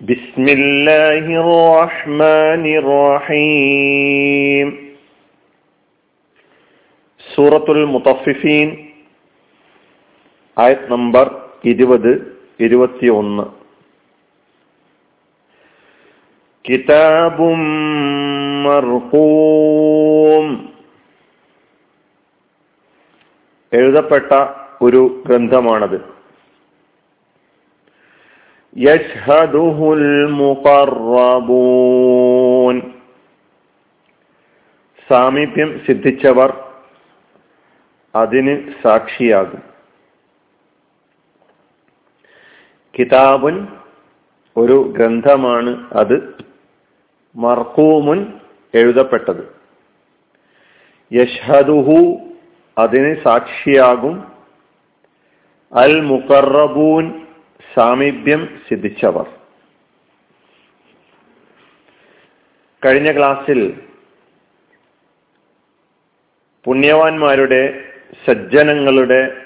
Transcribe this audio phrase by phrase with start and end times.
[0.00, 4.68] بسم الله الرحمن الرحيم
[7.24, 8.68] സൂറത്തുൽ മുത്തഫിഫീൻ
[10.56, 11.26] ആയത് നമ്പർ
[11.64, 12.12] ഇരുപത്
[12.60, 13.44] ഇരുപത്തിയൊന്ന്
[16.64, 17.60] കിതാബും
[18.66, 20.46] മർഹൂം
[23.72, 24.30] എഴുതപ്പെട്ട
[24.82, 25.98] ഒരു ഗ്രന്ഥമാണത്
[35.11, 36.63] സാമീപ്യം സിദ്ധിച്ചവർ
[38.15, 39.63] അതിന് സാക്ഷിയാകും.
[42.99, 43.67] കിതാബുൻ
[44.57, 46.37] ഒരു ഗ്രന്ഥമാണ് അത്
[47.35, 48.33] മർക്കൂമുൻ
[48.73, 49.55] എഴുതപ്പെട്ടത്.
[51.13, 52.17] യഷ്ഹദുഹു
[52.77, 54.31] അതിന് സാക്ഷിയാകും.
[55.73, 57.21] അൽ മുഖറബൂൻ
[57.75, 59.25] സാമീപ്യം സിദ്ധിച്ചവർ.
[62.85, 63.81] കഴിഞ്ഞ ക്ലാസ്സിൽ
[66.63, 67.89] പുണ്യവാന്മാരുടെ
[68.25, 69.45] സജ്ജനങ്ങളുടെ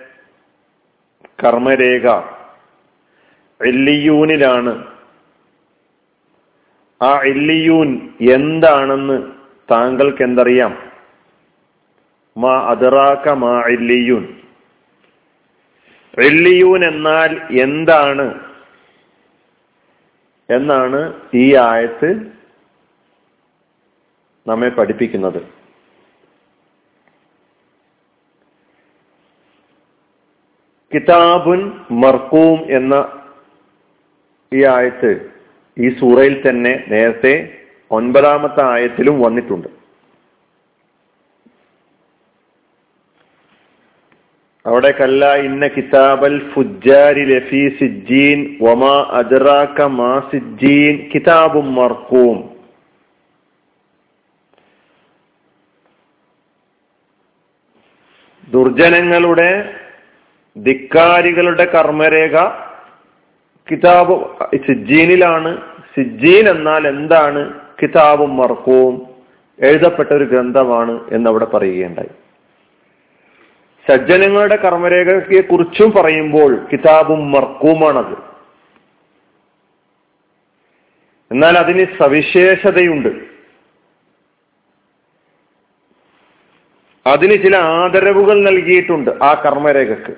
[1.44, 2.08] കർമ്മരേഖ
[3.66, 4.88] എല്ലിയൂനിലാണ്.
[7.02, 9.32] ആ എല്ലിയൂൻ എന്താണെന്ന്
[9.72, 10.92] താങ്കൾക്ക് എന്തറിയാം
[12.38, 14.45] മാ അതിറാക്ക മാ എല്ലിയൂൻ.
[16.24, 18.46] എല്ലിയൂൻ എന്നാൽ എന്താണ്?
[20.50, 22.10] എന്നാണ് ഈ ആയത്ത്
[24.48, 25.42] നമ്മെ പഠിപ്പിക്കുന്നത്.
[30.94, 33.24] കിതാബുൻ മർക്കൂം എന്ന
[34.54, 35.32] ഈ ആയത്ത്
[35.78, 39.85] ഈ സൂറയിൽ തന്നെ നേരത്തെ ഒൻപതാമത്തെ ആയത്തിലും വന്നിട്ടുണ്ട്.
[44.66, 52.38] അവിടെ കല്ല ഇന്ന കിതാബൽ ഫുജാരി ലഫി സിജീൻ വമാ അദ്രാക മാ സിജീൻ കിതാബും മർക്കൂം
[58.54, 59.50] ദുർജനങ്ങളുടെ
[60.56, 62.36] ധിക്കാരികളുടെ കർമ്മരേഖ
[63.68, 64.16] കിതാബ്
[64.68, 65.52] സിജീനിലാണ്
[65.96, 67.42] സിജീൻ എന്നാൽ എന്താണ്?
[67.82, 68.96] കിതാബും മർക്കവും
[69.60, 72.14] എഴുതപ്പെട്ട ഒരു ഗ്രന്ഥമാണ് എന്നവിടെ പറയുകയുണ്ടായി.
[73.90, 78.18] സജ്ജനങ്ങളുടെ കർമ്മരേഖയെ കുറിച്ചും പറയുമ്പോൾ കിതാബും മർക്കൂമാണത്.
[81.32, 83.36] എന്നാൽ അതിന് സവിശേഷതയുണ്ട്.
[87.08, 90.16] അതിന് ചില ആദരവുകൾ നൽകിയിട്ടുണ്ട് ആ കർമ്മരേഖക്ക്.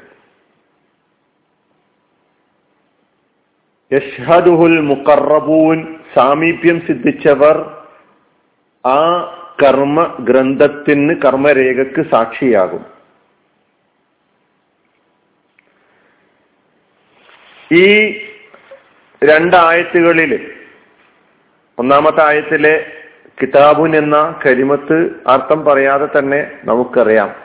[3.95, 7.85] യഷ്ഹദുഹുൽ മുക്കറബൂൻ സാമീപ്യം സിദ്ധിച്ചവർ
[8.85, 9.21] ആ
[9.63, 12.96] കർമ്മ ഗ്രന്ഥത്തിന് കർമ്മരേഖക്ക് സാക്ഷിയാകും.
[17.73, 18.17] ഈ
[19.23, 20.51] രണ്ടായത്തുകളിൽ
[21.79, 22.91] ഒന്നാമത്തെ ആയത്തിലെ
[23.41, 27.35] കിതാബുൻ എന്ന കരിമത്ത് അർത്ഥം പറയാതെ തന്നെ നമുക്കറിയാം.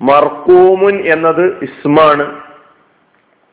[0.00, 2.42] മർക്കൂമുൻ എന്നത് ഇസ്മാണ്.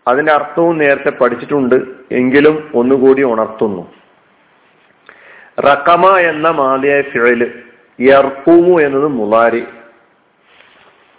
[0.08, 1.76] അതിന്റെ അർത്ഥവും നേരത്തെ പഠിച്ചിട്ടുണ്ട്
[2.12, 3.94] എങ്കിലും ഒന്നുകൂടി ഉണർത്തുന്നു.
[5.60, 7.64] റക്കമ എന്ന മാലിയ ഫിഴൽ
[8.02, 9.66] യർക്കൂമു എന്നത് മുലാരി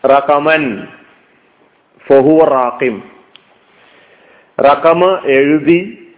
[0.07, 0.87] റക്കമൻ
[2.09, 3.14] ഫഹുവ റാക്കിം.
[4.60, 6.09] റക്കമ എഴുതി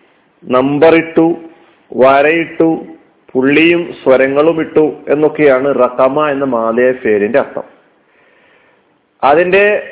[0.45, 1.37] നമ്പറിട്ടു
[1.97, 2.87] വരയിട്ടു
[3.33, 7.63] പുള്ളിയും സ്വരങ്ങളും ഇട്ടു എന്നൊക്കെയാണ് റഖമ എന്ന മാലയ പേരിന്റെ അർത്ഥം.
[9.25, 9.83] അതിന്റെ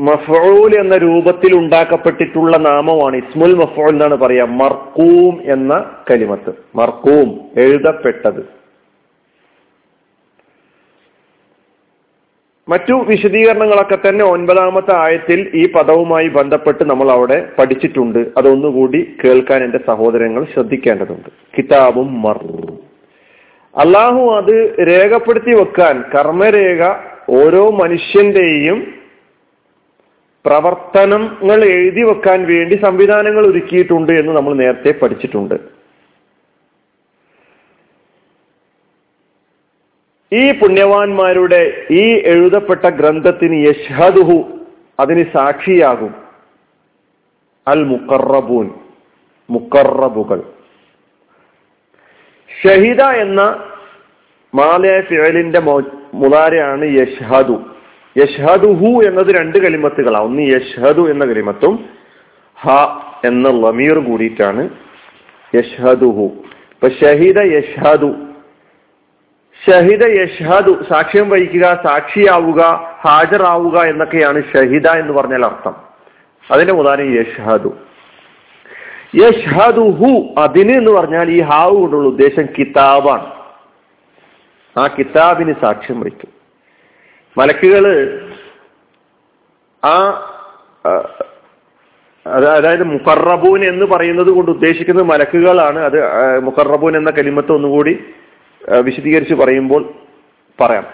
[0.00, 4.44] മഫൂൽ എന്ന രൂപത്തിൽ ഉണ്ടാക്കപ്പെട്ടിട്ടുള്ള നാമമാണ് ഇസ്മുൽ മഫൂൽ എന്നാണ് പറയാ.
[4.44, 6.52] മർക്കൂം എന്ന കലിമത്ത്.
[6.74, 8.65] മർക്കൂം എഴുതപ്പെട്ടത്.
[12.68, 18.18] മറ്റു വിശദീകരണങ്ങളൊക്കെ തന്നെ ഒൻപതാമത്തെ ആയത്തിൽ ഈ പദവുമായി ബന്ധപ്പെട്ട് നമ്മൾ അവിടെ പഠിച്ചിട്ടുണ്ട്.
[18.36, 21.30] അതൊന്നുകൂടി കേൾക്കാൻ എന്റെ സഹോദരങ്ങൾ ശ്രദ്ധിക്കേണ്ടതുണ്ട്.
[21.58, 22.38] കിതാബും മർ
[23.74, 26.82] അള്ളാഹു അത് രേഖപ്പെടുത്തി വെക്കാൻ കർമ്മരേഖ
[27.30, 28.78] ഓരോ മനുഷ്യന്റെയും
[30.44, 35.75] പ്രവർത്തനങ്ങൾ എഴുതി വെക്കാൻ വേണ്ടി സംവിധാനങ്ങൾ ഒരുക്കിയിട്ടുണ്ട് എന്ന് നമ്മൾ നേരത്തെ പഠിച്ചിട്ടുണ്ട്.
[40.32, 41.60] ഈ പുണ്യവാന്മാരുടെ
[41.96, 44.36] ഈ എഴുതപ്പെട്ട ഗ്രന്ഥത്തിന് യശ്ഹദുഹു
[44.98, 46.12] അതിന് സാക്ഷിയാകും.
[47.66, 48.66] അൽ മുക്കറബൂൻ
[49.48, 50.40] മുക്കറബുകൾ
[52.50, 53.40] ഷഹിദ എന്ന
[54.52, 55.60] മാലയ ഫിഴലിന്റെ
[56.20, 57.56] മുതാരയാണ് യഷ്ഹദു
[58.16, 61.74] യഷ്ഹദുഹു എന്നത് രണ്ട് കലിമത്തുകളാണ് ഒന്ന് യഷ്ഹദു എന്ന കലിമത്തും
[62.58, 62.76] ഹ
[63.24, 64.62] എന്ന ലമീർ കൂടിയിട്ടാണ്
[65.52, 66.26] യഷ്ഹദുഹു
[66.74, 68.10] ഇപ്പൊ ഷഹിദ യഷ്ഹദു
[69.64, 72.62] ഷഹിദ യഷ്ഹദു സാക്ഷ്യം വഹിക്കുക സാക്ഷിയാവുക
[73.04, 75.74] ഹാജരാവുക എന്നൊക്കെയാണ് ഷഹിദ എന്ന് പറഞ്ഞാൽ അർത്ഥം.
[76.50, 77.14] അതിന്റെ ഉദാഹരണം
[79.16, 83.26] യഷ്ഹദു ഹു അതിന് എന്ന് പറഞ്ഞാൽ ഈ ഹാവ് കൊണ്ടുള്ള ഉദ്ദേശം കിതാബാണ്.
[84.78, 86.30] ആ കിതാബിന് സാക്ഷ്യം വഹിക്കും.
[87.38, 87.84] മലക്കുകൾ
[89.84, 89.94] ആ
[92.26, 95.78] അതായത് മുഖറബൂൻ എന്ന് പറയുന്നത് കൊണ്ട് ഉദ്ദേശിക്കുന്നത് മലക്കുകളാണ്.
[95.78, 95.98] അത്
[96.40, 98.04] മുഖറബൂൻ എന്ന കലിമത്ത് ഒന്നുകൂടി
[98.68, 99.92] വിശദീകരിച്ച് പറയുമ്പോൾ
[100.60, 100.86] പറയാം.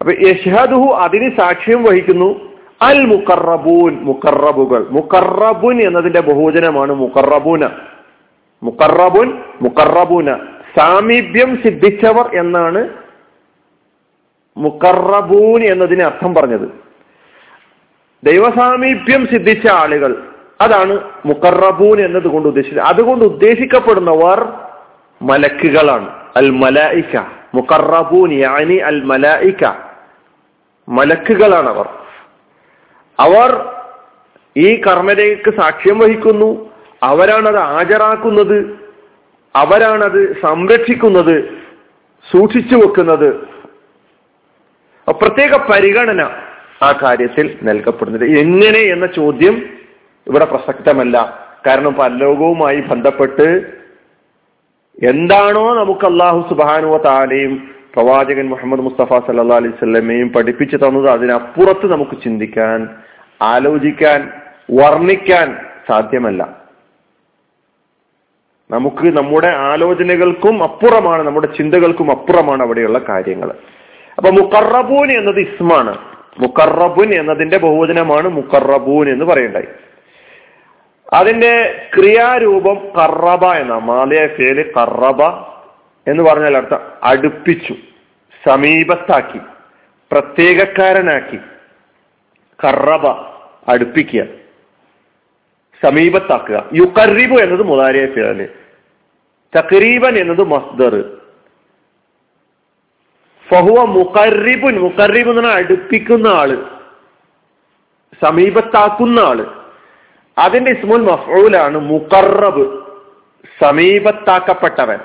[0.00, 2.50] അപ്പൊ യഷ്ഹദുഹു അതിന് സാക്ഷ്യം വഹിക്കുന്നു
[2.82, 7.68] അൽ മുക്കറബൂൻ മുക്കറബുകൾ മുക്കറബുൻ എന്നതിന്റെ ബഹുവചനമാണ് മുക്കറബൂന
[8.62, 10.36] മുക്കറബുൻ മുക്കറബൂന
[10.78, 12.88] സാമീപ്യം സിദ്ധിച്ചവർ എന്നാണ്
[14.56, 16.68] മുക്കറബൂൻ എന്നതിന് അർത്ഥം പറഞ്ഞത്.
[18.24, 20.22] ദൈവസാമീപ്യം സിദ്ധിച്ച ആളുകൾ
[20.60, 22.82] അതാണ് മുക്കറബൂൻ എന്നതുകൊണ്ട് ഉദ്ദേശിച്ചത്.
[22.82, 24.52] അതുകൊണ്ട് ഉദ്ദേശിക്കപ്പെടുന്നവർ
[25.22, 26.19] മലക്കുകളാണ്.
[26.40, 27.16] അൽ മലായിക്ക
[27.54, 29.72] മുക്കറബൂൻ യാനി അൽ മലായിക്ക
[30.88, 31.88] മലക്കുകളാണ് അവർ
[33.20, 33.74] അവർ
[34.56, 36.70] ഈ കർമ്മരേഖക്ക് സാക്ഷ്യം വഹിക്കുന്നു.
[37.02, 38.78] അവരാണത് ഹാജരാക്കുന്നത്.
[39.56, 41.62] അവരാണത് സംരക്ഷിക്കുന്നത്.
[42.32, 43.48] സൂക്ഷിച്ചു വെക്കുന്നത്.
[45.10, 46.22] പ്രത്യേക പരിഗണന
[46.82, 49.68] ആ കാര്യത്തിൽ നൽകപ്പെടുന്നത് എങ്ങനെ എന്ന ചോദ്യം
[50.26, 51.48] ഇവിടെ പ്രസക്തമല്ല.
[51.66, 53.79] കാരണം പരലോകവുമായി ബന്ധപ്പെട്ട്
[55.02, 62.22] എന്താണോ നമുക്ക് അള്ളാഹു സുബാനുവ താലയും പ്രവാചകൻ മുഹമ്മദ് മുസ്തഫ സല്ലാ അലൈഹി സ്വല്ലമയും പഠിപ്പിച്ചു തന്നത് അതിനപ്പുറത്ത് നമുക്ക്
[62.24, 62.88] ചിന്തിക്കാൻ
[63.42, 64.28] ആലോചിക്കാൻ
[64.70, 65.56] വർണിക്കാൻ
[65.88, 66.56] സാധ്യമല്ല.
[68.70, 73.50] നമുക്ക് നമ്മുടെ ആലോചനകൾക്കും അപ്പുറമാണ് നമ്മുടെ ചിന്തകൾക്കും അപ്പുറമാണ് അവിടെയുള്ള കാര്യങ്ങൾ.
[74.18, 75.98] അപ്പൊ മുക്കറബൂൻ എന്നത് ഇസ്മാണ്.
[76.40, 79.66] മുക്കറബുൻ എന്നതിന്റെ ബഹുവചനമാണ് മുക്കറബൂൻ എന്ന് പറയണ്ടായി
[81.12, 85.22] അതിന്റെ ക്രിയാരൂപം കറബ എന്ന മാലയ ഫേൽ കറബ
[86.10, 87.74] എന്ന് പറഞ്ഞാൽ അർത്ഥം അടുപ്പിച്ചു
[88.48, 89.40] സമീപത്താക്കി
[90.12, 91.38] പ്രത്യേകക്കാരനാക്കി
[92.64, 93.06] കറബ
[93.68, 94.24] അടുപ്പിക്കുക
[95.84, 96.68] സമീപത്താക്കുക.
[96.74, 98.48] യുക്കറിബു എന്നത് മുതാരിയ ഫേൽ
[99.58, 101.18] തക്രീബൻ എന്നത് മസ്ദർ.
[103.50, 106.64] ഫഹുവ മുക്കറിബുൻ മുക്കറിബ് എന്ന് അടുപ്പിക്കുന്ന ആൾ
[108.24, 109.59] സമീപത്താക്കുന്ന ആൾ.
[110.40, 112.64] അതിന്റെ ഇസ്മുൽ മഫൂലാണ് മുക്കറബ്
[113.60, 114.98] സമീപത്താക്കപ്പെട്ടവൻ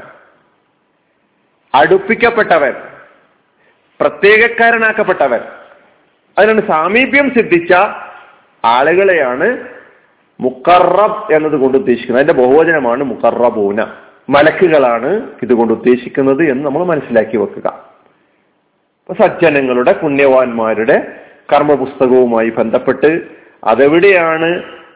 [1.75, 2.73] അടുപ്പിക്കപ്പെട്ടവൻ
[3.99, 5.39] പ്രത്യേകക്കാരനാക്കപ്പെട്ടവൻ.
[6.37, 7.73] അതിനാണ് സാമീപ്യം സിദ്ധിച്ച
[8.65, 9.57] ആളുകളെയാണ്
[10.39, 12.23] മുക്കറബ് എന്നതുകൊണ്ട് ഉദ്ദേശിക്കുന്നത്.
[12.23, 13.81] അതിന്റെ ബഹുവചനമാണ് മുക്കറബൂന
[14.29, 17.67] മലക്കുകളാണ് ഇതുകൊണ്ട് ഉദ്ദേശിക്കുന്നത് എന്ന് നമ്മൾ മനസ്സിലാക്കി വെക്കുക.
[19.21, 20.97] സജ്ജനങ്ങളുടെ പുണ്യവാന്മാരുടെ
[21.53, 23.21] കർമ്മപുസ്തകവുമായി ബന്ധപ്പെട്ട്
[23.63, 24.49] അതെവിടെയാണ്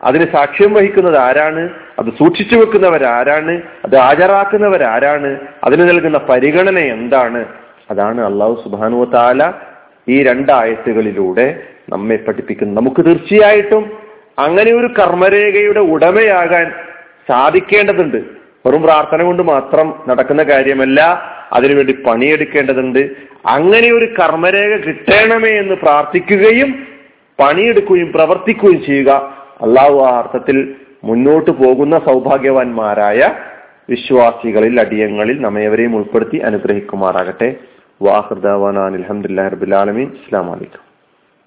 [0.03, 1.69] അതിന് സാക്ഷ്യം വഹിക്കുന്നത് ആരാണ്?
[1.99, 3.61] അത് സൂക്ഷിച്ചു വെക്കുന്നവർ ആരാണ്?
[3.85, 5.37] അത് ഹാജരാക്കുന്നവർ ആരാണ്?
[5.63, 7.45] അതിന് നൽകുന്ന പരിഗണന എന്താണ്?
[7.91, 9.53] അതാണ് അള്ളാഹു സുബാനു താല
[10.09, 12.77] ഈ രണ്ടായത്തുകളിലൂടെ നമ്മെ പഠിപ്പിക്കുന്നത്.
[12.77, 13.97] നമുക്ക് തീർച്ചയായിട്ടും
[14.39, 16.71] അങ്ങനെ ഒരു കർമ്മരേഖയുടെ ഉടമയാകാൻ
[17.29, 18.17] സാധിക്കേണ്ടതുണ്ട്.
[18.65, 21.23] വെറും പ്രാർത്ഥന കൊണ്ട് മാത്രം നടക്കുന്ന കാര്യമല്ല
[21.53, 23.09] അതിനുവേണ്ടി പണിയെടുക്കേണ്ടതുണ്ട്.
[23.45, 26.87] അങ്ങനെ ഒരു കർമ്മരേഖ കിട്ടണമേ എന്ന് പ്രാർത്ഥിക്കുകയും
[27.39, 33.29] പണിയെടുക്കുകയും പ്രവർത്തിക്കുകയും ചെയ്യുക അള്ളാഹു ആ അർത്ഥത്തിൽ മുന്നോട്ട് പോകുന്ന സൗഭാഗ്യവാന്മാരായ
[33.89, 37.55] വിശ്വാസികളിൽ അടിയങ്ങളിൽ നമ്മയവരെയും ഉൾപ്പെടുത്തി അനുഗ്രഹിക്കുമാറാകട്ടെ.
[38.01, 40.88] വാഹൃദാൻ അലഹമുല്ലാ റബുലാലമീൻ അസ്സാം വലൈക്കും